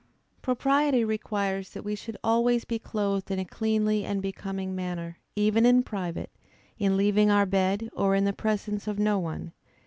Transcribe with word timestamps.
_Propriety 0.41 1.03
requires 1.05 1.69
that 1.73 1.83
we 1.83 1.93
should 1.93 2.17
always 2.23 2.65
be 2.65 2.79
clothed 2.79 3.29
in 3.29 3.37
a 3.37 3.45
cleanly 3.45 4.03
and 4.03 4.19
becoming 4.19 4.75
manner, 4.75 5.19
even 5.35 5.63
in 5.63 5.83
private, 5.83 6.31
in 6.79 6.97
leaving 6.97 7.29
our 7.29 7.45
bed, 7.45 7.87
or 7.93 8.15
in 8.15 8.25
the 8.25 8.33
presence 8.33 8.87
of 8.87 8.97
no 8.97 9.19
one. 9.19 9.53